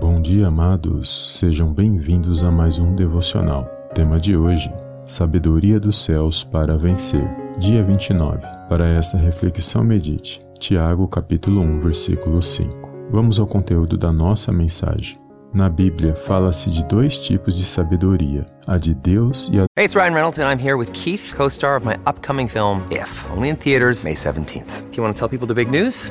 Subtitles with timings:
[0.00, 1.38] Bom dia, amados.
[1.38, 3.64] Sejam bem-vindos a mais um devocional.
[3.94, 4.70] Tema de hoje:
[5.06, 7.26] Sabedoria dos céus para vencer.
[7.58, 8.40] Dia 29.
[8.68, 13.08] Para essa reflexão medite Tiago capítulo 1, versículo 5.
[13.10, 15.16] Vamos ao conteúdo da nossa mensagem.
[15.54, 19.94] Na Bíblia fala-se de dois tipos de sabedoria, a de Deus e a Hey, it's
[19.94, 23.56] Ryan Reynolds and I'm here with Keith, co-star of my upcoming film If, only in
[23.56, 24.90] theaters May 17th.
[24.90, 26.10] Do you want to tell people the big news?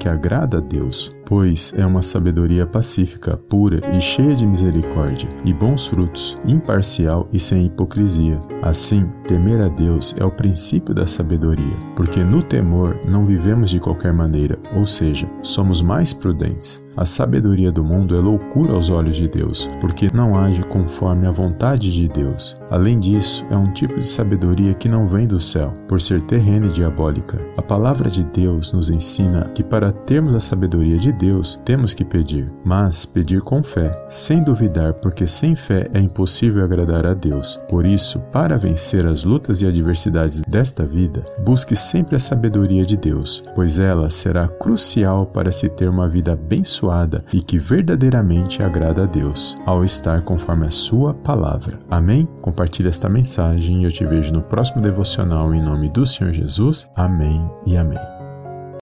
[0.01, 5.53] que agrada a Deus, pois é uma sabedoria pacífica, pura e cheia de misericórdia e
[5.53, 8.39] bons frutos, imparcial e sem hipocrisia.
[8.61, 13.79] Assim, temer a Deus é o princípio da sabedoria, porque no temor não vivemos de
[13.79, 16.83] qualquer maneira, ou seja, somos mais prudentes.
[16.97, 21.31] A sabedoria do mundo é loucura aos olhos de Deus, porque não age conforme a
[21.31, 22.55] vontade de Deus.
[22.69, 26.67] Além disso, é um tipo de sabedoria que não vem do céu, por ser terrena
[26.67, 27.39] e diabólica.
[27.55, 32.03] A palavra de Deus nos ensina que para termos a sabedoria de Deus, temos que
[32.03, 37.57] pedir, mas pedir com fé, sem duvidar, porque sem fé é impossível agradar a Deus.
[37.69, 38.19] Por isso,
[38.51, 43.79] para vencer as lutas e adversidades desta vida, busque sempre a sabedoria de Deus, pois
[43.79, 49.55] ela será crucial para se ter uma vida abençoada e que verdadeiramente agrada a Deus,
[49.65, 51.79] ao estar conforme a sua palavra.
[51.89, 52.27] Amém?
[52.41, 56.89] Compartilhe esta mensagem e eu te vejo no próximo devocional em nome do Senhor Jesus.
[56.93, 58.10] Amém e amém.